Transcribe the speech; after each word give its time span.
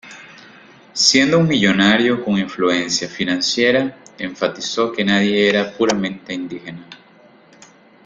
Siendo 0.93 1.37
un 1.37 1.47
millonario 1.47 2.25
con 2.25 2.35
influencia 2.35 3.07
financiera, 3.07 3.95
enfatizó 4.17 4.91
que 4.91 5.05
nadie 5.05 5.47
era 5.47 5.73
puramente 5.73 6.33
indígena. 6.33 6.83